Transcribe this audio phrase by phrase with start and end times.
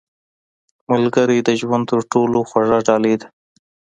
[0.91, 3.27] •ملګری د ژوند تر ټولو خوږه ډالۍ ده.